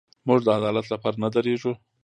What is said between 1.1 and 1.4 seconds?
نه